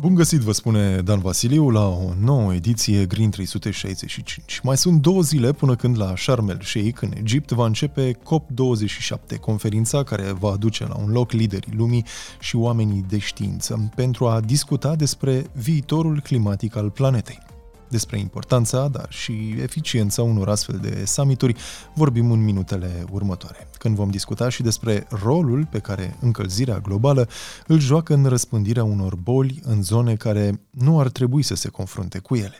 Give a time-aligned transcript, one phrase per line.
[0.00, 4.60] Bun găsit, vă spune Dan Vasiliu, la o nouă ediție Green 365.
[4.62, 9.38] Mai sunt două zile până când la Sharm el Sheikh, în Egipt, va începe COP27,
[9.40, 12.04] conferința care va aduce la un loc liderii lumii
[12.38, 17.49] și oamenii de știință, pentru a discuta despre viitorul climatic al planetei.
[17.90, 21.54] Despre importanța, dar și eficiența unor astfel de summituri
[21.94, 27.28] vorbim în minutele următoare, când vom discuta și despre rolul pe care încălzirea globală
[27.66, 32.18] îl joacă în răspândirea unor boli în zone care nu ar trebui să se confrunte
[32.18, 32.58] cu ele.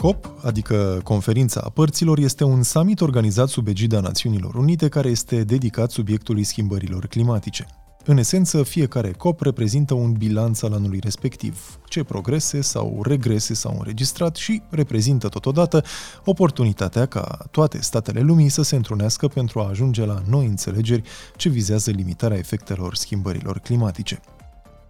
[0.00, 5.44] COP, adică Conferința a Părților, este un summit organizat sub egida Națiunilor Unite care este
[5.44, 7.66] dedicat subiectului schimbărilor climatice.
[8.04, 13.76] În esență, fiecare COP reprezintă un bilanț al anului respectiv, ce progrese sau regrese s-au
[13.78, 15.84] înregistrat și reprezintă totodată
[16.24, 21.02] oportunitatea ca toate statele lumii să se întrunească pentru a ajunge la noi înțelegeri
[21.36, 24.20] ce vizează limitarea efectelor schimbărilor climatice.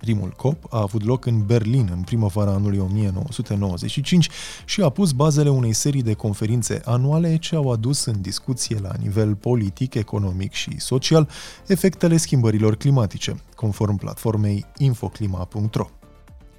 [0.01, 4.29] Primul COP a avut loc în Berlin în primăvara anului 1995
[4.65, 8.93] și a pus bazele unei serii de conferințe anuale ce au adus în discuție la
[9.01, 11.29] nivel politic, economic și social
[11.67, 15.87] efectele schimbărilor climatice, conform platformei infoclima.ro.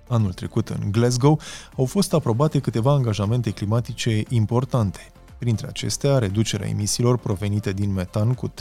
[0.07, 1.39] Anul trecut, în Glasgow,
[1.77, 5.11] au fost aprobate câteva angajamente climatice importante,
[5.41, 8.51] Printre acestea, reducerea emisiilor provenite din metan cu 30%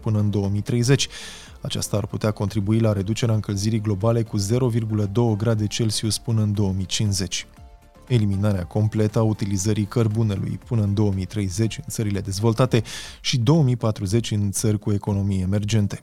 [0.00, 1.08] până în 2030.
[1.60, 7.46] Aceasta ar putea contribui la reducerea încălzirii globale cu 0,2 grade Celsius până în 2050
[8.08, 12.82] eliminarea completă a utilizării cărbunelui până în 2030 în țările dezvoltate
[13.20, 16.00] și 2040 în țări cu economii emergente.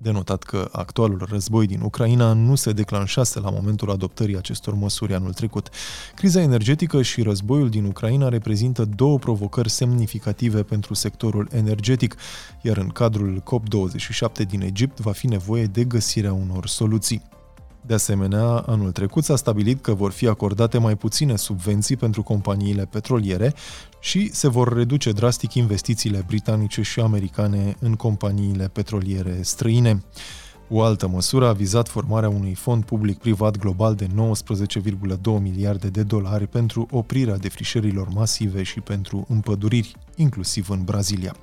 [0.00, 5.14] De notat că actualul război din Ucraina nu se declanșase la momentul adoptării acestor măsuri
[5.14, 5.68] anul trecut.
[6.14, 12.16] Criza energetică și războiul din Ucraina reprezintă două provocări semnificative pentru sectorul energetic,
[12.62, 17.22] iar în cadrul COP27 din Egipt va fi nevoie de găsirea unor soluții.
[17.88, 22.84] De asemenea, anul trecut s-a stabilit că vor fi acordate mai puține subvenții pentru companiile
[22.84, 23.54] petroliere
[24.00, 30.02] și se vor reduce drastic investițiile britanice și americane în companiile petroliere străine.
[30.68, 36.46] O altă măsură a vizat formarea unui fond public-privat global de 19,2 miliarde de dolari
[36.46, 41.36] pentru oprirea defrișărilor masive și pentru împăduriri, inclusiv în Brazilia.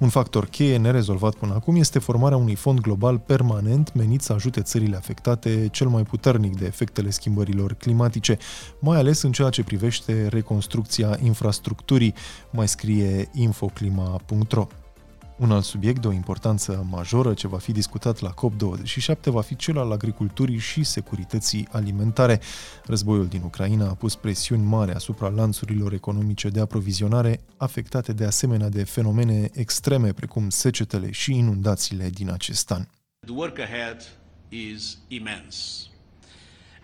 [0.00, 4.60] Un factor cheie nerezolvat până acum este formarea unui fond global permanent menit să ajute
[4.60, 8.38] țările afectate cel mai puternic de efectele schimbărilor climatice,
[8.78, 12.14] mai ales în ceea ce privește reconstrucția infrastructurii,
[12.50, 14.66] mai scrie infoclima.ro.
[15.38, 19.56] Un alt subiect de o importanță majoră ce va fi discutat la COP27 va fi
[19.56, 22.40] cel al agriculturii și securității alimentare.
[22.84, 28.68] Războiul din Ucraina a pus presiuni mari asupra lanțurilor economice de aprovizionare, afectate de asemenea
[28.68, 32.82] de fenomene extreme precum secetele și inundațiile din acest an.
[33.26, 34.02] The work ahead
[34.48, 35.86] is immense.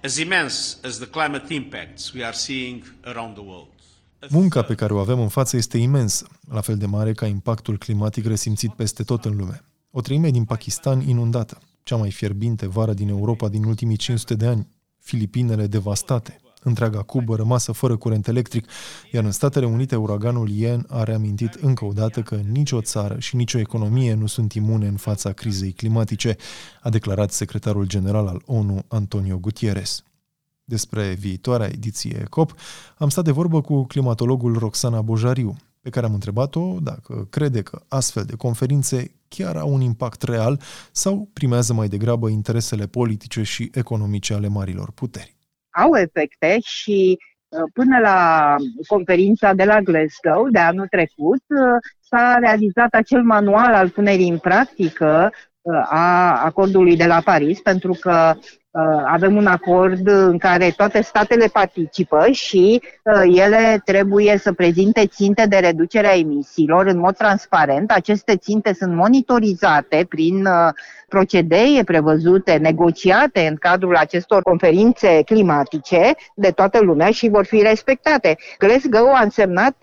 [0.03, 3.72] As immense as the climate impacts we are seeing around the world.
[4.29, 7.79] Munca pe care o avem în față este imensă, la fel de mare ca impactul
[7.79, 9.65] climatic resimțit peste tot în lume.
[9.91, 14.47] O treime din Pakistan inundată, cea mai fierbinte vară din Europa din ultimii 500 de
[14.47, 14.69] ani,
[14.99, 18.67] Filipinele devastate, întreaga Cubă rămasă fără curent electric,
[19.13, 23.37] iar în Statele Unite uraganul Ian a reamintit încă o dată că nicio țară și
[23.37, 26.37] nicio economie nu sunt imune în fața crizei climatice,
[26.81, 30.03] a declarat secretarul general al ONU Antonio Gutierrez.
[30.77, 32.53] Despre viitoarea ediție COP
[32.99, 37.83] am stat de vorbă cu climatologul Roxana Bojariu, pe care am întrebat-o dacă crede că
[37.89, 40.61] astfel de conferințe chiar au un impact real
[40.93, 45.37] sau primează mai degrabă interesele politice și economice ale marilor puteri.
[45.71, 47.19] Au efecte și
[47.49, 48.57] uh, până la
[48.87, 54.39] conferința de la Glasgow de anul trecut uh, s-a realizat acel manual al punerii în
[54.39, 58.62] practică uh, a acordului de la Paris, pentru că Uh,
[59.07, 65.47] avem un acord în care toate statele participă și uh, ele trebuie să prezinte ținte
[65.47, 67.91] de reducere a emisiilor în mod transparent.
[67.91, 70.69] Aceste ținte sunt monitorizate prin uh,
[71.13, 78.37] procedee prevăzute, negociate în cadrul acestor conferințe climatice de toată lumea și vor fi respectate.
[78.59, 79.77] Glasgow a însemnat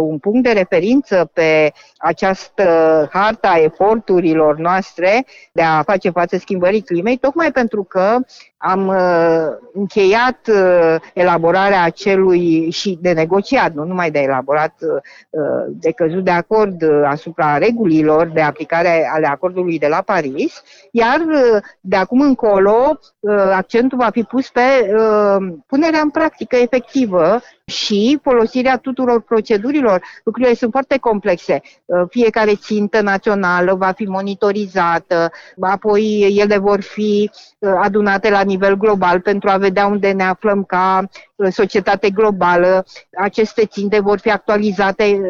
[0.00, 2.64] un punct de referință pe această
[3.12, 8.16] harta eforturilor noastre de a face față schimbării climei, tocmai pentru că
[8.64, 15.92] am uh, încheiat uh, elaborarea acelui și de negociat, nu numai de elaborat, uh, de
[15.92, 21.62] căzut de acord uh, asupra regulilor de aplicare ale acordului de la Paris, iar uh,
[21.80, 27.40] de acum încolo uh, accentul va fi pus pe uh, punerea în practică efectivă
[27.72, 30.02] și folosirea tuturor procedurilor.
[30.24, 31.60] Lucrurile sunt foarte complexe.
[31.84, 35.30] Uh, fiecare țintă națională va fi monitorizată,
[35.60, 40.64] apoi ele vor fi uh, adunate la nivel global pentru a vedea unde ne aflăm
[40.64, 42.84] ca uh, societate globală.
[43.16, 45.20] Aceste ținte vor fi actualizate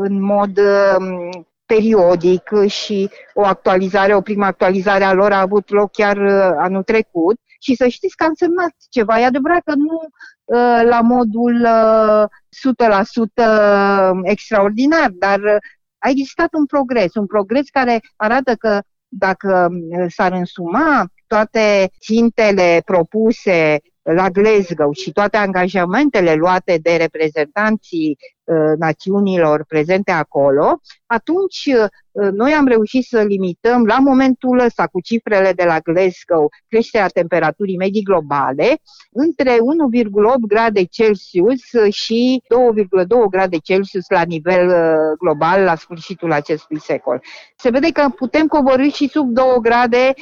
[0.00, 0.58] în mod
[0.98, 6.18] um, periodic și o actualizare, o primă actualizare a lor a avut loc chiar
[6.56, 9.20] anul trecut și să știți că a însemnat ceva.
[9.20, 9.98] E adevărat că nu
[10.44, 11.68] uh, la modul 100%
[13.36, 15.56] uh, extraordinar, dar uh,
[15.98, 19.68] a existat un progres, un progres care arată că dacă
[20.08, 28.41] s-ar însuma toate țintele propuse la Glasgow și toate angajamentele luate de reprezentanții uh,
[28.78, 35.52] națiunilor prezente acolo, atunci uh, noi am reușit să limităm la momentul ăsta cu cifrele
[35.52, 38.80] de la Glasgow creșterea temperaturii medii globale
[39.12, 39.58] între 1,8
[40.48, 41.60] grade Celsius
[41.90, 47.22] și 2,2 grade Celsius la nivel uh, global la sfârșitul acestui secol.
[47.56, 50.14] Se vede că putem coborâ și sub 2 grade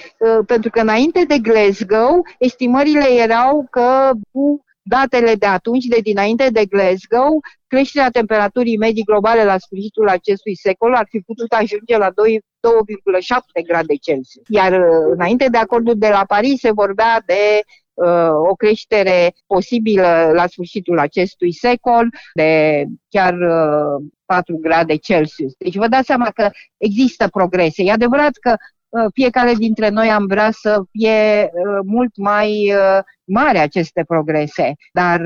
[0.47, 6.65] pentru că înainte de Glasgow estimările erau că cu datele de atunci, de dinainte de
[6.67, 13.67] Glasgow, creșterea temperaturii medii globale la sfârșitul acestui secol ar fi putut ajunge la 2,7
[13.67, 14.45] grade Celsius.
[14.49, 17.61] Iar uh, înainte de acordul de la Paris se vorbea de
[17.95, 25.53] uh, o creștere posibilă la sfârșitul acestui secol de chiar uh, 4 grade Celsius.
[25.59, 27.83] Deci vă dați seama că există progrese.
[27.83, 28.80] E adevărat că Uh,
[29.13, 35.21] fiecare dintre noi am vrea să fie uh, mult mai uh, mari aceste progrese, dar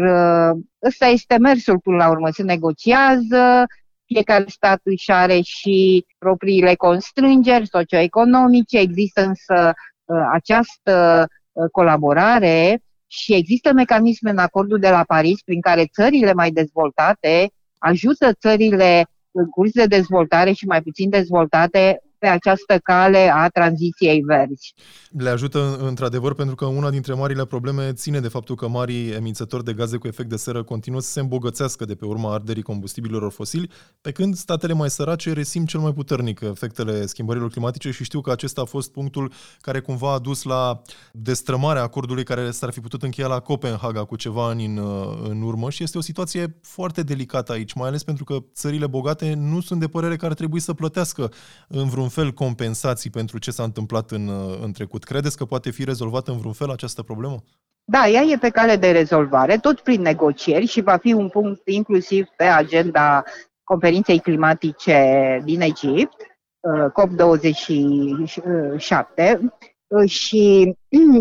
[0.86, 2.30] ăsta este mersul până la urmă.
[2.30, 3.64] Se negociază,
[4.04, 9.72] fiecare stat își are și propriile constrângeri socioeconomice, există însă
[10.32, 11.26] această
[11.72, 18.32] colaborare și există mecanisme în acordul de la Paris prin care țările mai dezvoltate ajută
[18.32, 24.74] țările în curs de dezvoltare și mai puțin dezvoltate pe această cale a tranziției verzi.
[25.18, 29.64] Le ajută într-adevăr pentru că una dintre marile probleme ține de faptul că marii emițători
[29.64, 33.32] de gaze cu efect de seră continuă să se îmbogățească de pe urma arderii combustibililor
[33.32, 38.20] fosili, pe când statele mai sărace resimt cel mai puternic efectele schimbărilor climatice și știu
[38.20, 40.82] că acesta a fost punctul care cumva a dus la
[41.12, 44.78] destrămarea acordului care s-ar fi putut încheia la Copenhaga cu ceva ani în,
[45.28, 49.34] în urmă și este o situație foarte delicată aici, mai ales pentru că țările bogate
[49.34, 51.32] nu sunt de părere că ar trebui să plătească
[51.68, 54.28] în vreun fel compensații pentru ce s-a întâmplat în,
[54.62, 55.04] în trecut.
[55.04, 57.42] Credeți că poate fi rezolvată în vreun fel această problemă?
[57.84, 61.68] Da, ea e pe cale de rezolvare, tot prin negocieri și va fi un punct
[61.68, 63.22] inclusiv pe agenda
[63.64, 66.16] conferinței climatice din Egipt,
[66.60, 69.38] uh, COP27,
[69.86, 70.74] uh, și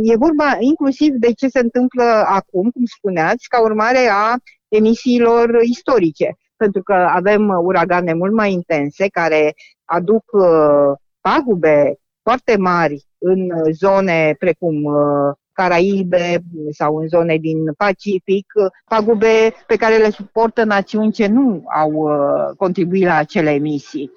[0.03, 4.35] e vorba inclusiv de ce se întâmplă acum, cum spuneați, ca urmare a
[4.67, 9.53] emisiilor istorice pentru că avem uragane mult mai intense care
[9.93, 10.91] aduc uh,
[11.21, 18.45] pagube foarte mari în zone precum uh, Caraibe sau în zone din Pacific,
[18.85, 24.11] pagube pe care le suportă națiuni ce nu au uh, contribuit la acele emisii.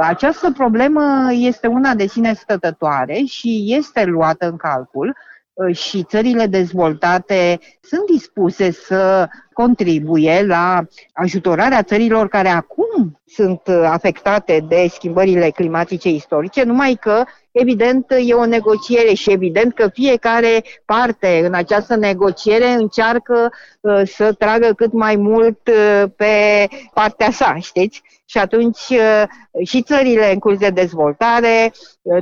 [0.00, 1.02] Această problemă
[1.32, 5.16] este una de sine stătătoare și este luată în calcul
[5.72, 14.86] și țările dezvoltate sunt dispuse să contribuie la ajutorarea țărilor care acum sunt afectate de
[14.90, 21.54] schimbările climatice istorice, numai că evident e o negociere și evident că fiecare parte în
[21.54, 28.02] această negociere încearcă uh, să tragă cât mai mult uh, pe partea sa, știți?
[28.24, 29.22] Și atunci uh,
[29.66, 31.72] și țările în curs de dezvoltare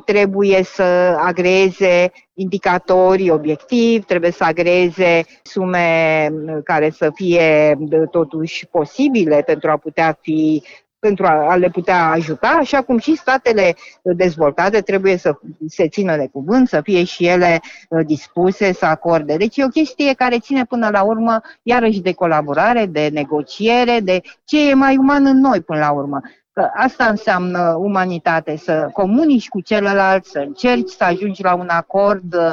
[0.04, 0.82] trebuie să
[1.18, 6.28] agreeze indicatori obiectivi, trebuie să agreeze sume
[6.64, 7.78] care să fie
[8.10, 10.62] totuși posibile pentru a putea fi
[11.00, 15.38] pentru a, le putea ajuta, așa cum și statele dezvoltate trebuie să
[15.68, 19.36] se țină de cuvânt, să fie și ele uh, dispuse să acorde.
[19.36, 24.20] Deci e o chestie care ține până la urmă iarăși de colaborare, de negociere, de
[24.44, 26.20] ce e mai uman în noi până la urmă.
[26.52, 32.34] Că asta înseamnă umanitate, să comunici cu celălalt, să încerci să ajungi la un acord
[32.34, 32.50] Uh,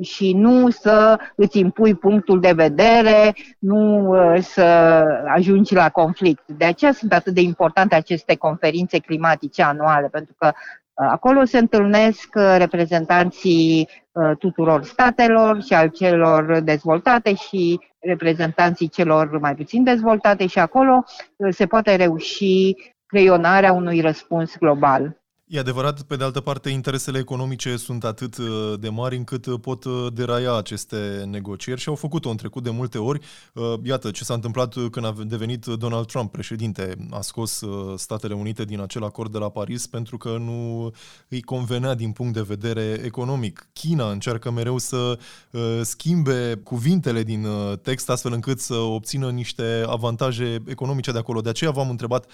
[0.00, 4.62] și nu să îți impui punctul de vedere, nu uh, să
[5.26, 6.42] ajungi la conflict.
[6.46, 10.52] De aceea sunt atât de importante aceste conferințe climatice anuale, pentru că
[10.98, 13.88] Acolo se întâlnesc reprezentanții
[14.38, 21.04] tuturor statelor și al celor dezvoltate și reprezentanții celor mai puțin dezvoltate și acolo
[21.48, 22.74] se poate reuși
[23.06, 25.20] creionarea unui răspuns global.
[25.48, 29.60] E adevărat, pe de altă parte, interesele economice sunt atât uh, de mari încât uh,
[29.60, 33.20] pot uh, deraia aceste negocieri și au făcut-o în trecut de multe ori.
[33.82, 36.96] Iată ce s-a întâmplat când a devenit Donald Trump președinte.
[37.10, 37.62] A scos
[37.96, 40.92] Statele Unite din acel acord de la Paris pentru că nu
[41.28, 43.68] îi convenea din punct de vedere economic.
[43.72, 45.18] China încearcă mereu să
[45.82, 47.46] schimbe cuvintele din
[47.82, 51.40] text astfel încât să obțină niște avantaje economice de acolo.
[51.40, 52.26] De aceea v-am întrebat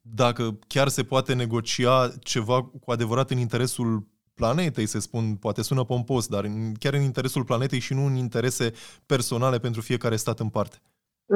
[0.00, 5.84] dacă chiar se poate negocia ceva cu adevărat în interesul planetei, se spun, poate sună
[5.84, 8.72] pompos, dar chiar în interesul planetei și nu în interese
[9.06, 10.76] personale pentru fiecare stat în parte.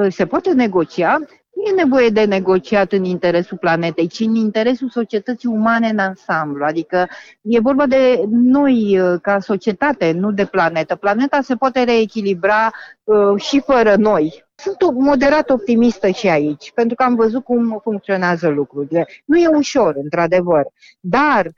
[0.09, 1.17] Se poate negocia,
[1.55, 6.65] nu e nevoie de negociat în interesul planetei, ci în interesul societății umane în ansamblu.
[6.65, 7.07] Adică
[7.41, 10.95] e vorba de noi ca societate, nu de planetă.
[10.95, 12.71] Planeta se poate reechilibra
[13.03, 14.44] uh, și fără noi.
[14.55, 19.07] Sunt moderat optimistă și aici, pentru că am văzut cum funcționează lucrurile.
[19.25, 20.67] Nu e ușor, într-adevăr,
[20.99, 21.53] dar uh,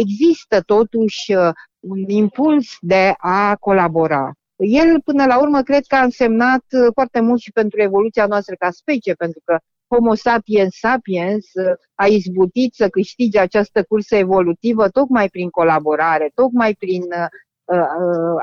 [0.00, 1.48] există totuși uh,
[1.80, 4.32] un impuls de a colabora.
[4.56, 8.54] El, până la urmă, cred că a însemnat uh, foarte mult și pentru evoluția noastră
[8.58, 11.46] ca specie, pentru că Homo sapiens sapiens
[11.94, 17.02] a izbutit să câștige această cursă evolutivă tocmai prin colaborare, tocmai prin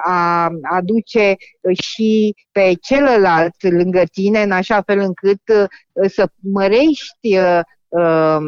[0.04, 1.36] a aduce
[1.82, 8.44] și pe celălalt lângă tine, în așa fel încât uh, să mărești uh, um,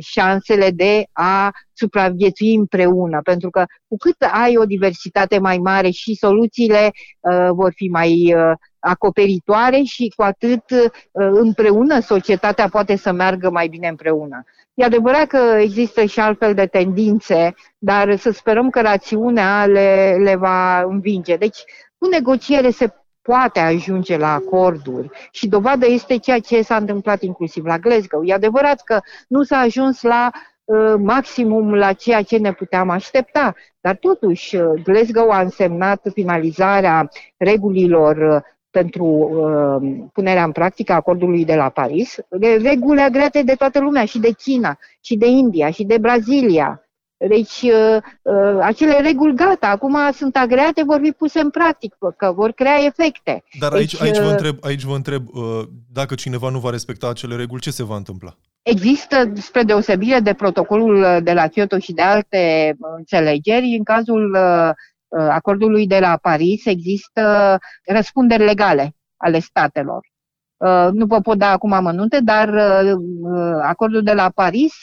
[0.00, 6.14] șansele de a supraviețui împreună, pentru că cu cât ai o diversitate mai mare și
[6.14, 8.34] soluțiile uh, vor fi mai
[8.80, 10.62] acoperitoare și cu atât
[11.12, 14.44] împreună societatea poate să meargă mai bine împreună.
[14.74, 20.34] E adevărat că există și altfel de tendințe, dar să sperăm că rațiunea le, le
[20.34, 21.36] va învinge.
[21.36, 21.64] Deci,
[21.98, 22.92] cu negociere se
[23.22, 28.24] poate ajunge la acorduri și dovadă este ceea ce s-a întâmplat inclusiv la Glasgow.
[28.24, 30.30] E adevărat că nu s-a ajuns la
[30.64, 37.08] uh, maximum la ceea ce ne puteam aștepta, dar totuși uh, Glasgow a însemnat finalizarea
[37.36, 42.16] regulilor uh, pentru uh, punerea în practică a acordului de la Paris,
[42.62, 46.82] reguli agreate de toată lumea, și de China, și de India, și de Brazilia.
[47.28, 52.32] Deci, uh, uh, acele reguli gata, acum sunt agreate, vor fi puse în practică, că
[52.32, 53.44] vor crea efecte.
[53.58, 55.42] Dar aici, deci, aici, vă uh, întreb, aici vă întreb, uh,
[55.92, 58.36] dacă cineva nu va respecta acele reguli, ce se va întâmpla?
[58.62, 64.70] Există, spre deosebire de protocolul de la Kyoto și de alte înțelegeri, în cazul uh,
[64.70, 64.74] Uh,
[65.08, 70.00] acordului de la Paris există răspunderi legale ale statelor.
[70.58, 74.74] Uh, nu vă pot da acum amănunte, dar uh, acordul de la Paris,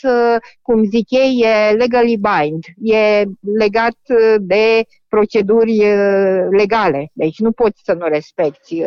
[0.62, 3.24] cum zic ei, e legally bind, e
[3.58, 3.98] legat
[4.39, 5.77] de proceduri
[6.50, 8.82] legale, deci nu poți să nu respecti.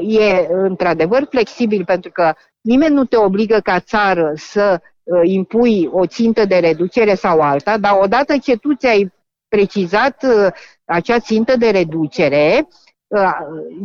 [0.00, 4.80] E într-adevăr flexibil pentru că nimeni nu te obligă ca țară să
[5.22, 9.12] impui o țintă de reducere sau alta, dar odată ce tu ți-ai
[9.48, 10.46] precizat uh,
[10.84, 12.68] acea țintă de reducere,
[13.06, 13.30] uh,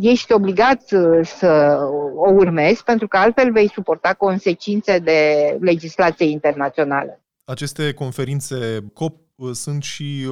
[0.00, 1.78] ești obligat uh, să
[2.16, 7.20] o urmezi, pentru că altfel vei suporta consecințe de legislație internațională.
[7.44, 9.16] Aceste conferințe COP
[9.52, 10.26] sunt și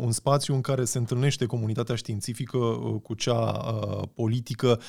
[0.00, 2.58] un spațiu în care se întâlnește comunitatea științifică
[3.02, 3.50] cu cea
[4.14, 4.80] politică.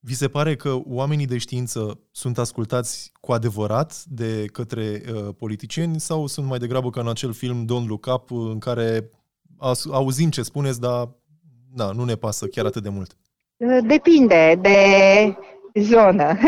[0.00, 5.02] Vi se pare că oamenii de știință sunt ascultați cu adevărat de către
[5.38, 9.10] politicieni sau sunt mai degrabă ca în acel film Don't Look Up în care
[9.92, 11.08] auzim ce spuneți, dar
[11.74, 13.16] da, nu ne pasă chiar atât de mult.
[13.86, 14.76] Depinde de
[15.74, 16.38] zonă.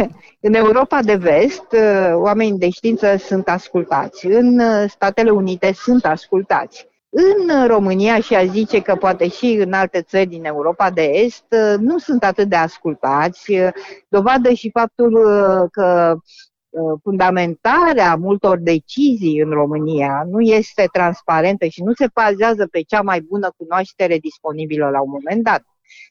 [0.40, 1.66] În Europa de vest,
[2.12, 4.26] oamenii de știință sunt ascultați.
[4.26, 6.86] În Statele Unite sunt ascultați.
[7.10, 11.44] În România și a zice că poate și în alte țări din Europa de Est
[11.78, 13.52] nu sunt atât de ascultați.
[14.08, 15.12] Dovadă și faptul
[15.70, 16.20] că Uh,
[17.02, 23.20] fundamentarea multor decizii în România nu este transparentă și nu se bazează pe cea mai
[23.20, 25.62] bună cunoaștere disponibilă la un moment dat.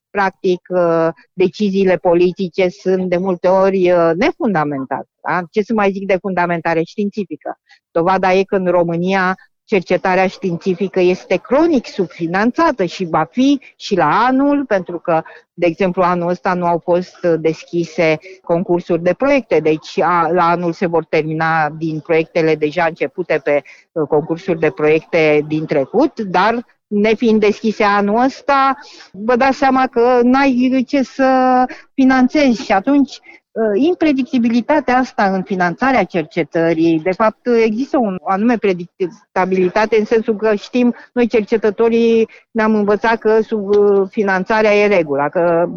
[0.10, 5.10] Practic, uh, deciziile politice sunt de multe ori uh, nefundamentate.
[5.22, 5.42] Da?
[5.52, 7.60] Ce să mai zic de fundamentare științifică?
[7.92, 9.36] Dovada e că în România
[9.68, 15.22] cercetarea științifică este cronic subfinanțată și va fi și la anul, pentru că,
[15.54, 20.74] de exemplu, anul ăsta nu au fost deschise concursuri de proiecte, deci a, la anul
[20.74, 26.66] se vor termina din proiectele deja începute pe uh, concursuri de proiecte din trecut, dar
[26.88, 28.78] nefiind deschise anul ăsta,
[29.12, 36.04] vă dați seama că n-ai ce să finanțezi și atunci Uh, impredictibilitatea asta în finanțarea
[36.04, 43.18] cercetării, de fapt există o anume predictabilitate în sensul că știm, noi cercetătorii ne-am învățat
[43.18, 45.70] că sub uh, finanțarea e regula, că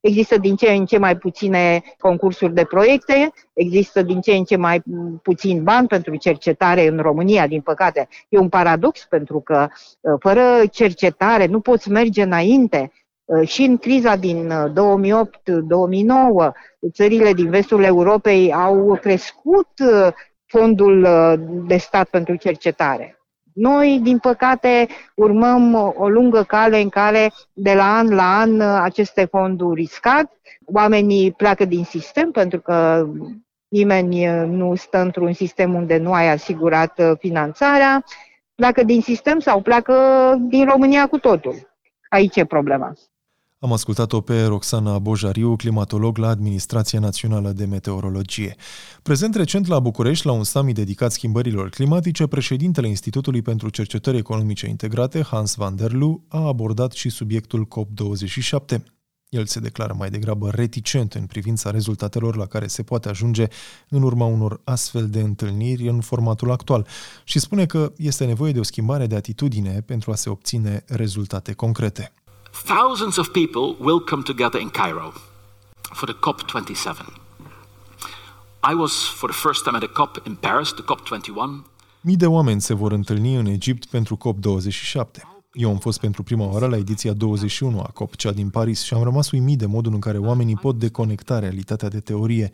[0.00, 4.56] există din ce în ce mai puține concursuri de proiecte, există din ce în ce
[4.56, 4.82] mai
[5.22, 8.08] puțin bani pentru cercetare în România, din păcate.
[8.28, 9.68] E un paradox pentru că
[10.00, 13.03] uh, fără cercetare nu poți merge înainte Uh,
[13.44, 14.72] și în criza din 2008-2009,
[16.32, 16.50] uh,
[16.92, 20.08] țările din vestul Europei au crescut uh,
[20.46, 21.06] fondul
[21.66, 23.18] de stat pentru cercetare.
[23.52, 29.24] Noi, din păcate, urmăm o lungă cale în care, de la an la an, aceste
[29.24, 30.30] fonduri scad,
[30.64, 33.06] oamenii pleacă din sistem pentru că
[33.68, 38.04] nimeni nu stă într-un sistem unde nu ai asigurat finanțarea,
[38.54, 39.94] pleacă din sistem sau pleacă
[40.40, 41.54] din România cu totul.
[42.08, 42.92] Aici e problema.
[43.64, 48.56] Am ascultat-o pe Roxana Bojariu, climatolog la Administrația Națională de Meteorologie.
[49.02, 54.68] Prezent recent la București, la un summit dedicat schimbărilor climatice, președintele Institutului pentru Cercetări Economice
[54.68, 58.76] Integrate, Hans van der Lu, a abordat și subiectul COP27.
[59.28, 63.46] El se declară mai degrabă reticent în privința rezultatelor la care se poate ajunge
[63.88, 66.86] în urma unor astfel de întâlniri în formatul actual
[67.24, 71.52] și spune că este nevoie de o schimbare de atitudine pentru a se obține rezultate
[71.52, 72.12] concrete.
[72.54, 75.12] Thousands of people will come together in Cairo
[75.92, 76.96] for the COP27.
[78.62, 81.64] I was for the first time at a COP in Paris, the COP21.
[82.00, 85.33] Mii de oameni se vor întâlni în Egipt pentru COP27.
[85.54, 88.94] Eu am fost pentru prima oară la ediția 21 a COP, cea din Paris, și
[88.94, 92.50] am rămas uimit de modul în care oamenii pot deconecta realitatea de teorie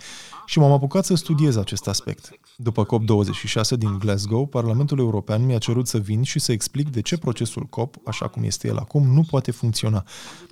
[0.47, 2.30] și m-am apucat să studiez acest aspect.
[2.57, 7.19] După COP26 din Glasgow, Parlamentul European mi-a cerut să vin și să explic de ce
[7.19, 10.04] procesul COP, așa cum este el acum, nu poate funcționa.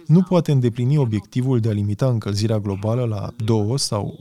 [0.06, 4.18] Nu poate îndeplini obiectivul de a limita încălzirea globală la 2 sau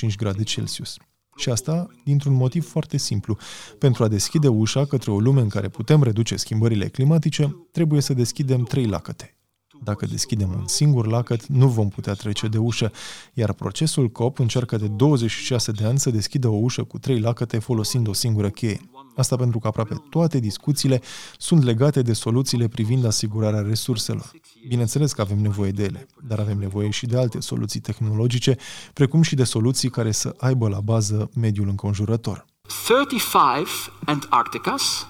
[0.00, 0.96] 1,5 grade Celsius.
[1.40, 3.36] Și asta dintr-un motiv foarte simplu.
[3.78, 8.12] Pentru a deschide ușa către o lume în care putem reduce schimbările climatice, trebuie să
[8.12, 9.34] deschidem trei lacăte.
[9.82, 12.92] Dacă deschidem un singur lacăt, nu vom putea trece de ușă,
[13.34, 17.58] iar procesul COP încearcă de 26 de ani să deschidă o ușă cu trei lacăte
[17.58, 18.89] folosind o singură cheie.
[19.16, 21.00] Asta pentru că aproape toate discuțiile
[21.38, 24.30] sunt legate de soluțiile privind asigurarea resurselor.
[24.68, 28.56] Bineînțeles că avem nevoie de ele, dar avem nevoie și de alte soluții tehnologice,
[28.92, 32.44] precum și de soluții care să aibă la bază mediul înconjurător.
[32.86, 33.68] 35
[34.04, 35.06] Antarcticas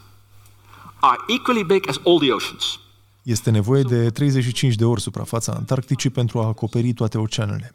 [1.00, 2.78] are equally big as all the oceans.
[3.22, 7.70] Este nevoie de 35 de ori suprafața Antarcticii pentru a acoperi toate oceanele.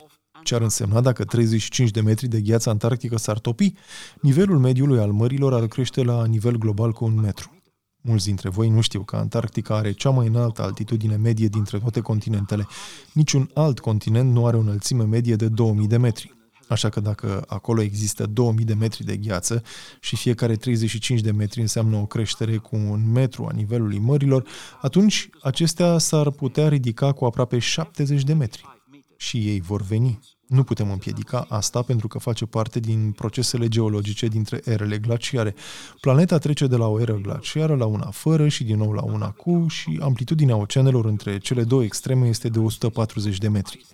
[0.46, 3.74] Ce ar însemna dacă 35 de metri de gheață antarctică s-ar topi?
[4.22, 7.62] Nivelul mediului al mărilor ar crește la nivel global cu un metru.
[8.02, 12.00] Mulți dintre voi nu știu că Antarctica are cea mai înaltă altitudine medie dintre toate
[12.00, 12.68] continentele.
[13.14, 16.34] Niciun alt continent nu are o înălțime medie de 2000 de metri.
[16.68, 19.64] Așa că dacă acolo există 2000 de metri de gheață
[20.00, 24.48] și fiecare 35 de metri înseamnă o creștere cu un metru a nivelului mărilor,
[24.82, 28.74] atunci acestea s-ar putea ridica cu aproape 70 de metri.
[29.18, 30.20] Și ei vor veni.
[30.48, 35.56] Nu putem împiedica asta pentru că face parte din procesele geologice dintre erele glaciare.
[36.02, 39.30] Planeta trece de la o eră glaciară la una fără și din nou la una
[39.30, 43.86] cu și amplitudinea oceanelor între cele două extreme este de 140 de metri.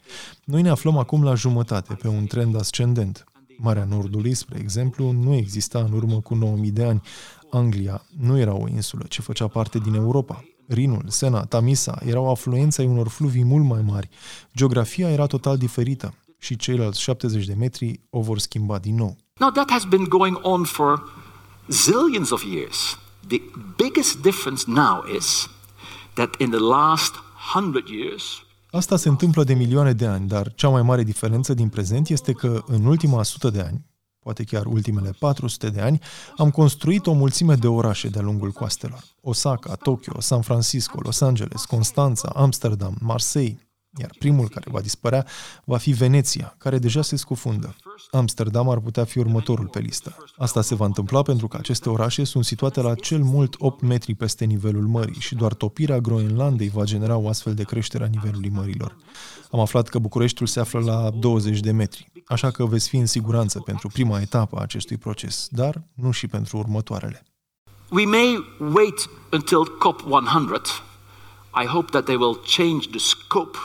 [0.44, 3.24] Noi ne aflăm acum la jumătate, pe un trend ascendent.
[3.58, 7.02] Marea Nordului, spre exemplu, nu exista în urmă cu 9000 de ani.
[7.52, 10.44] Anglia nu era o insulă, ci făcea parte din Europa.
[10.68, 14.10] Rinul, Sena, Tamisa erau afluența unor fluvii mult mai mari.
[14.56, 19.18] Geografia era total diferită și ceilalți 70 de metri o vor schimba din nou.
[19.40, 21.04] Now that has been going on for
[21.68, 22.98] zillions of years.
[23.28, 23.42] The
[23.76, 25.50] biggest difference now is
[26.14, 27.14] that in the last
[27.54, 31.70] 100 years Asta se întâmplă de milioane de ani, dar cea mai mare diferență din
[31.70, 33.86] prezent este că în ultima sută de ani,
[34.20, 36.00] poate chiar ultimele 400 de ani,
[36.38, 39.04] am construit o mulțime de orașe de-a lungul coastelor.
[39.22, 45.26] Osaka, Tokyo, San Francisco, Los Angeles, Constanța, Amsterdam, Marseille, iar primul care va dispărea
[45.64, 47.76] va fi Veneția, care deja se scufundă.
[48.12, 50.18] Amsterdam ar putea fi următorul pe listă.
[50.38, 54.14] Asta se va întâmpla pentru că aceste orașe sunt situate la cel mult 8 metri
[54.14, 58.50] peste nivelul mării și doar topirea Groenlandei va genera o astfel de creștere a nivelului
[58.50, 58.98] mărilor.
[59.52, 63.06] Am aflat că Bucureștiul se află la 20 de metri, așa că veți fi în
[63.06, 67.26] siguranță pentru prima etapă a acestui proces, dar nu și pentru următoarele.
[67.90, 70.90] We may wait until COP100.
[71.64, 73.58] I hope that they will change the scope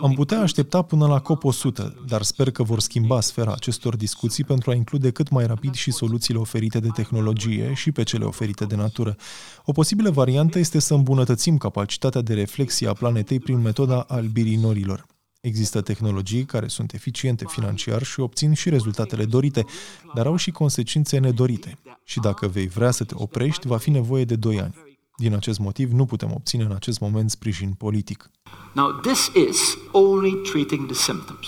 [0.00, 4.70] am putea aștepta până la COP100, dar sper că vor schimba sfera acestor discuții pentru
[4.70, 8.74] a include cât mai rapid și soluțiile oferite de tehnologie și pe cele oferite de
[8.76, 9.16] natură.
[9.64, 15.06] O posibilă variantă este să îmbunătățim capacitatea de reflexie a planetei prin metoda albirii norilor.
[15.40, 19.64] Există tehnologii care sunt eficiente financiar și obțin și rezultatele dorite,
[20.14, 21.78] dar au și consecințe nedorite.
[22.04, 24.91] Și dacă vei vrea să te oprești, va fi nevoie de 2 ani.
[25.16, 28.30] Din acest motiv, nu putem obține în acest moment sprijin politic.
[28.72, 31.46] Now, this is only treating the symptoms.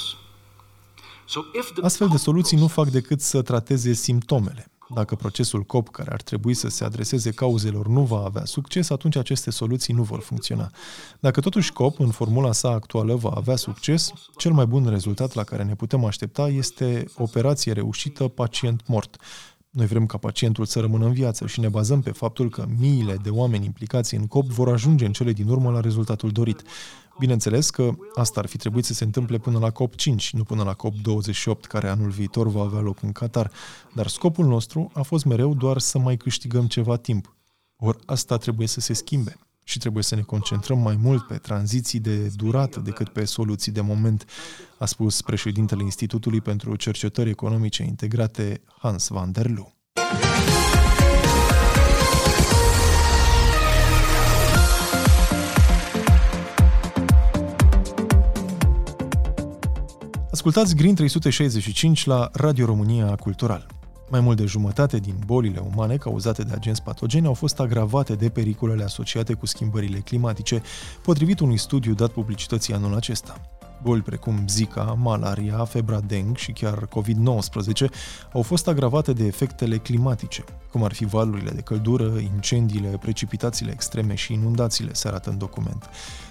[1.82, 4.68] Astfel de soluții nu fac decât să trateze simptomele.
[4.94, 9.16] Dacă procesul COP, care ar trebui să se adreseze cauzelor, nu va avea succes, atunci
[9.16, 10.70] aceste soluții nu vor funcționa.
[11.20, 15.44] Dacă totuși COP, în formula sa actuală, va avea succes, cel mai bun rezultat la
[15.44, 19.16] care ne putem aștepta este operație reușită, pacient mort.
[19.74, 23.16] Noi vrem ca pacientul să rămână în viață și ne bazăm pe faptul că miile
[23.16, 26.62] de oameni implicați în COP vor ajunge în cele din urmă la rezultatul dorit.
[27.18, 30.74] Bineînțeles că asta ar fi trebuit să se întâmple până la COP5, nu până la
[30.74, 33.50] COP28, care anul viitor va avea loc în Qatar,
[33.94, 37.36] dar scopul nostru a fost mereu doar să mai câștigăm ceva timp.
[37.76, 42.00] Ori asta trebuie să se schimbe și trebuie să ne concentrăm mai mult pe tranziții
[42.00, 44.24] de durată decât pe soluții de moment,
[44.78, 49.72] a spus președintele Institutului pentru Cercetări Economice Integrate, Hans van der Loo.
[60.30, 63.83] Ascultați Green 365 la Radio România Cultural.
[64.10, 68.28] Mai mult de jumătate din bolile umane cauzate de agenți patogeni au fost agravate de
[68.28, 70.62] pericolele asociate cu schimbările climatice,
[71.02, 73.40] potrivit unui studiu dat publicității anul acesta.
[73.82, 77.90] Boli precum Zika, malaria, febra deng și chiar COVID-19
[78.32, 84.14] au fost agravate de efectele climatice, cum ar fi valurile de căldură, incendiile, precipitațiile extreme
[84.14, 85.88] și inundațiile, se arată în document.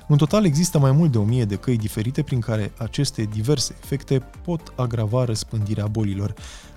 [0.08, 3.76] În total există mai mult de o mie de căi diferite prin care aceste diverse
[3.84, 6.34] efecte pot agrava răspândirea bolilor.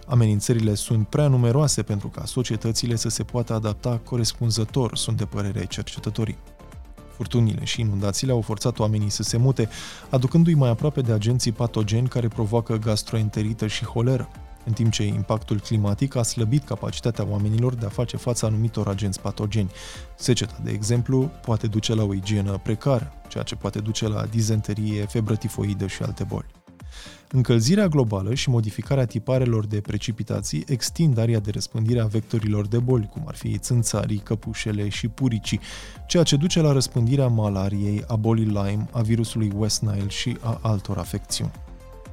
[0.06, 5.66] Amenințările sunt prea numeroase pentru ca societățile să se poată adapta corespunzător, sunt de părere
[5.66, 6.38] cercetătorii.
[7.16, 9.68] Furtunile și inundațiile au forțat oamenii să se mute,
[10.10, 14.28] aducându-i mai aproape de agenții patogeni care provoacă gastroenterită și holeră,
[14.64, 19.20] în timp ce impactul climatic a slăbit capacitatea oamenilor de a face față anumitor agenți
[19.20, 19.70] patogeni.
[20.16, 25.04] Seceta, de exemplu, poate duce la o igienă precară, ceea ce poate duce la dizenterie,
[25.06, 26.65] febră tifoidă și alte boli.
[27.30, 33.08] Încălzirea globală și modificarea tiparelor de precipitații extind aria de răspândire a vectorilor de boli,
[33.12, 35.60] cum ar fi țânțarii, căpușele și puricii,
[36.06, 40.58] ceea ce duce la răspândirea malariei, a bolii Lyme, a virusului West Nile și a
[40.62, 41.65] altor afecțiuni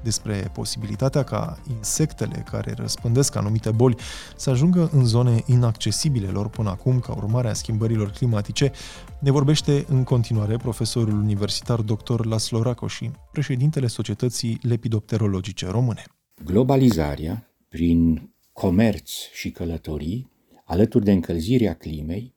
[0.04, 3.96] despre posibilitatea ca insectele care răspândesc anumite boli
[4.36, 8.72] să ajungă în zone inaccesibile lor până acum ca urmare a schimbărilor climatice,
[9.20, 12.26] ne vorbește în continuare profesorul universitar dr.
[12.26, 16.04] Laslo Racoși, președintele Societății Lepidopterologice Române.
[16.46, 20.32] Globalizarea, prin comerț și călătorii,
[20.66, 22.34] alături de încălzirea climei,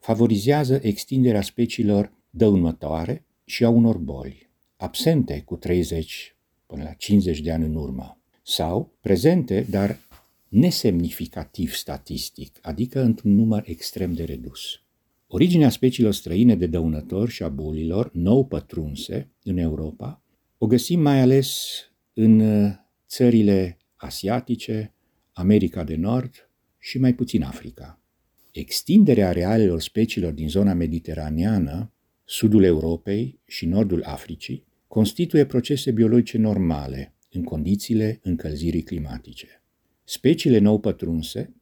[0.00, 6.35] favorizează extinderea speciilor dăunătoare și a unor boli, absente cu 30
[6.66, 9.98] până la 50 de ani în urmă, sau prezente, dar
[10.48, 14.80] nesemnificativ statistic, adică într-un număr extrem de redus.
[15.26, 20.20] Originea speciilor străine de dăunători și a bolilor nou pătrunse în Europa
[20.58, 21.78] o găsim mai ales
[22.12, 22.72] în uh,
[23.08, 24.94] țările asiatice,
[25.32, 28.00] America de Nord și mai puțin Africa.
[28.52, 31.92] Extinderea realelor speciilor din zona mediteraneană,
[32.24, 39.62] sudul Europei și nordul Africii constituie procese biologice normale în condițiile încălzirii climatice.
[40.04, 41.54] Speciile nou pătrunse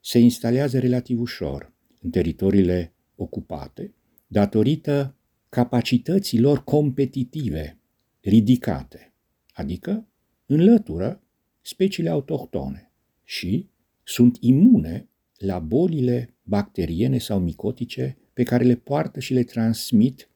[0.00, 3.94] se instalează relativ ușor în teritoriile ocupate,
[4.26, 5.16] datorită
[5.48, 7.78] capacităților competitive
[8.20, 9.12] ridicate,
[9.52, 10.08] adică
[10.46, 11.22] înlătură
[11.60, 12.92] speciile autohtone
[13.24, 13.68] și
[14.02, 20.28] sunt imune la bolile bacteriene sau micotice pe care le poartă și le transmit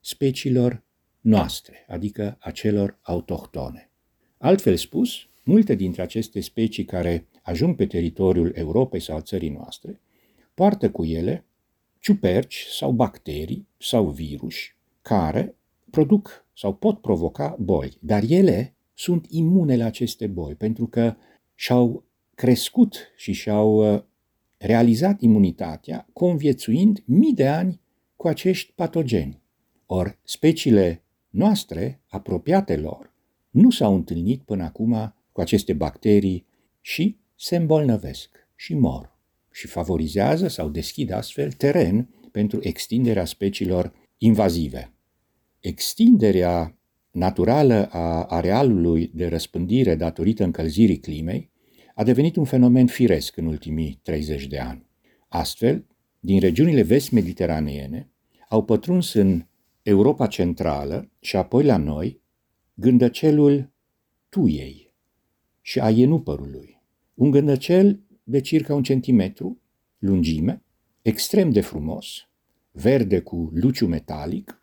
[0.00, 0.84] speciilor
[1.22, 3.90] noastre, adică a celor autohtone.
[4.38, 10.00] Altfel spus, multe dintre aceste specii care ajung pe teritoriul Europei sau țării noastre
[10.54, 11.44] poartă cu ele
[11.98, 14.54] ciuperci sau bacterii sau virus
[15.02, 15.56] care
[15.90, 21.16] produc sau pot provoca boli, dar ele sunt imune la aceste boli pentru că
[21.54, 22.04] și-au
[22.34, 24.02] crescut și și-au uh,
[24.56, 27.80] realizat imunitatea conviețuind mii de ani
[28.16, 29.40] cu acești patogeni.
[29.86, 31.01] Or, speciile
[31.32, 33.12] noastre, apropiate lor,
[33.50, 36.46] nu s-au întâlnit până acum cu aceste bacterii
[36.80, 39.16] și se îmbolnăvesc și mor
[39.50, 44.92] și favorizează sau deschid astfel teren pentru extinderea speciilor invazive.
[45.60, 46.76] Extinderea
[47.10, 51.50] naturală a arealului de răspândire datorită încălzirii climei
[51.94, 54.86] a devenit un fenomen firesc în ultimii 30 de ani.
[55.28, 55.86] Astfel,
[56.20, 58.10] din regiunile vest-mediteraneene
[58.48, 59.46] au pătruns în
[59.82, 62.20] Europa Centrală și apoi la noi
[62.74, 63.70] gândăcelul
[64.28, 64.94] tuiei
[65.60, 66.82] și a ienupărului.
[67.14, 69.60] Un gândăcel de circa un centimetru,
[69.98, 70.62] lungime,
[71.02, 72.28] extrem de frumos,
[72.70, 74.62] verde cu luciu metalic,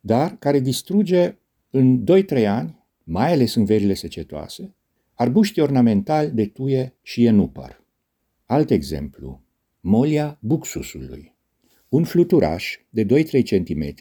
[0.00, 1.38] dar care distruge
[1.70, 2.04] în
[2.40, 4.74] 2-3 ani, mai ales în verile secetoase,
[5.14, 7.84] arbuști ornamentali de tuie și enupăr.
[8.46, 9.42] Alt exemplu,
[9.80, 11.34] molia buxusului.
[11.88, 13.06] Un fluturaș de 2-3
[13.42, 13.94] cm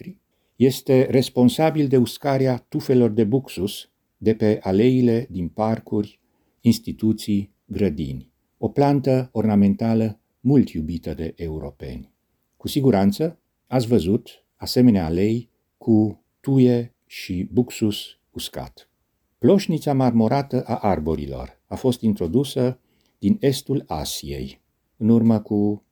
[0.59, 6.19] este responsabil de uscarea tufelor de buxus de pe aleile din parcuri,
[6.61, 8.31] instituții, grădini.
[8.57, 12.13] O plantă ornamentală mult iubită de europeni.
[12.57, 18.89] Cu siguranță ați văzut asemenea alei cu tuie și buxus uscat.
[19.37, 22.79] Ploșnița marmorată a arborilor a fost introdusă
[23.19, 24.61] din estul Asiei,
[24.97, 25.83] în urmă cu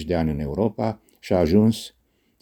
[0.00, 1.94] 20-30 de ani în Europa și a ajuns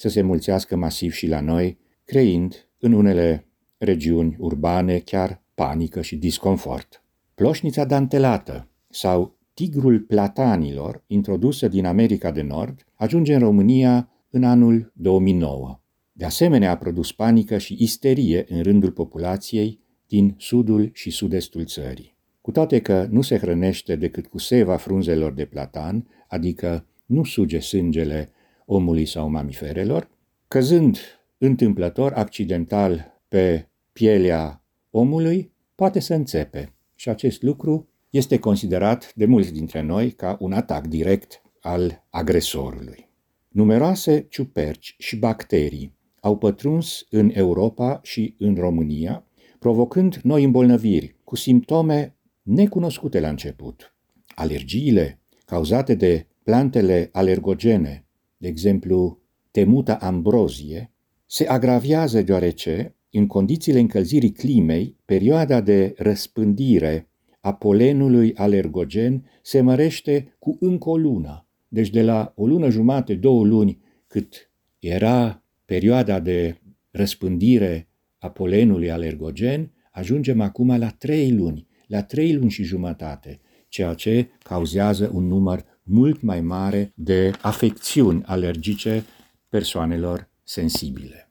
[0.03, 3.47] să se mulțească masiv și la noi, creind în unele
[3.79, 7.05] regiuni urbane chiar panică și disconfort.
[7.35, 14.93] Ploșnița dantelată sau tigrul platanilor, introdusă din America de Nord, ajunge în România în anul
[14.95, 15.81] 2009.
[16.13, 22.17] De asemenea, a produs panică și isterie în rândul populației din sudul și sud-estul țării.
[22.41, 27.59] Cu toate că nu se hrănește decât cu seva frunzelor de platan, adică nu suge
[27.59, 28.33] sângele
[28.73, 30.09] omului sau mamiferelor,
[30.49, 30.99] căzând
[31.39, 36.75] întâmplător, accidental, pe pielea omului, poate să înțepe.
[36.95, 43.09] Și acest lucru este considerat de mulți dintre noi ca un atac direct al agresorului.
[43.49, 49.27] Numeroase ciuperci și bacterii au pătruns în Europa și în România,
[49.59, 53.95] provocând noi îmbolnăviri cu simptome necunoscute la început.
[54.35, 58.07] Alergiile cauzate de plantele alergogene,
[58.43, 60.93] de exemplu temuta ambrozie,
[61.27, 67.09] se agravează deoarece, în condițiile încălzirii climei, perioada de răspândire
[67.41, 71.47] a polenului alergogen se mărește cu încă o lună.
[71.69, 78.91] Deci de la o lună jumate, două luni, cât era perioada de răspândire a polenului
[78.91, 85.27] alergogen, ajungem acum la trei luni, la trei luni și jumătate, ceea ce cauzează un
[85.27, 89.05] număr mult mai mare de afecțiuni alergice
[89.49, 91.31] persoanelor sensibile.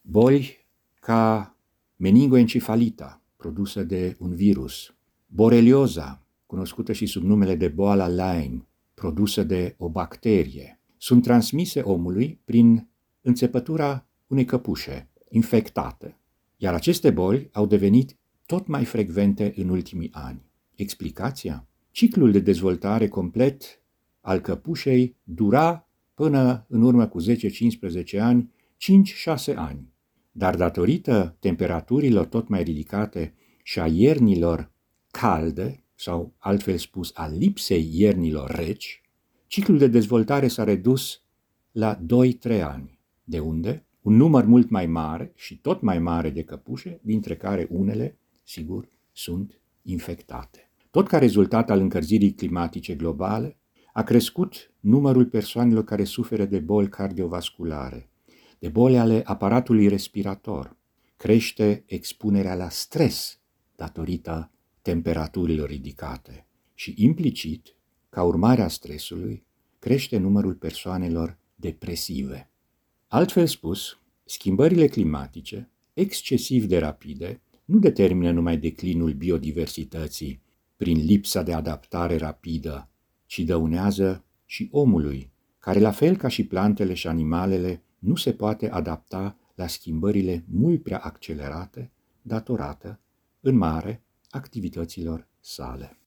[0.00, 0.66] Boli
[1.00, 1.56] ca
[1.96, 4.94] meningoencefalita, produsă de un virus,
[5.26, 12.40] borelioza, cunoscută și sub numele de boala Lyme, produsă de o bacterie, sunt transmise omului
[12.44, 12.88] prin
[13.20, 16.16] înțepătura unei căpușe infectate,
[16.56, 20.42] iar aceste boli au devenit tot mai frecvente în ultimii ani.
[20.74, 21.66] Explicația?
[21.90, 23.79] Ciclul de dezvoltare complet
[24.30, 28.50] al căpușei dura până în urmă cu 10-15 ani,
[29.52, 29.92] 5-6 ani.
[30.32, 34.70] Dar datorită temperaturilor tot mai ridicate și a iernilor
[35.10, 39.02] calde, sau altfel spus a lipsei iernilor reci,
[39.46, 41.22] ciclul de dezvoltare s-a redus
[41.72, 42.00] la
[42.48, 42.98] 2-3 ani.
[43.24, 43.86] De unde?
[44.02, 48.88] Un număr mult mai mare și tot mai mare de căpușe, dintre care unele, sigur,
[49.12, 50.70] sunt infectate.
[50.90, 53.59] Tot ca rezultat al încălzirii climatice globale,
[53.92, 58.10] a crescut numărul persoanelor care suferă de boli cardiovasculare,
[58.58, 60.76] de boli ale aparatului respirator,
[61.16, 63.38] crește expunerea la stres
[63.76, 64.50] datorită
[64.82, 66.46] temperaturilor ridicate.
[66.74, 67.74] Și implicit,
[68.08, 69.44] ca urmare a stresului,
[69.78, 72.50] crește numărul persoanelor depresive.
[73.08, 80.42] Altfel spus, schimbările climatice, excesiv de rapide, nu determină numai declinul biodiversității
[80.76, 82.89] prin lipsa de adaptare rapidă,
[83.30, 88.70] ci dăunează și omului, care la fel ca și plantele și animalele nu se poate
[88.70, 91.90] adapta la schimbările mult prea accelerate
[92.22, 93.00] datorată,
[93.40, 95.98] în mare, activităților sale.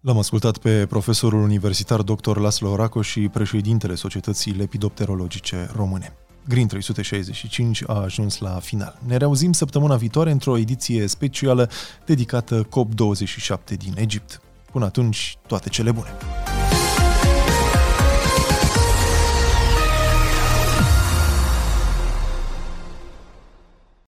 [0.00, 2.38] L-am ascultat pe profesorul universitar dr.
[2.38, 6.16] Laslo Raco și președintele Societății Lepidopterologice Române.
[6.48, 8.98] Green 365 a ajuns la final.
[9.06, 11.70] Ne reauzim săptămâna viitoare într-o ediție specială
[12.06, 14.42] dedicată COP27 din Egipt.
[14.74, 16.08] Până atunci, toate cele bune!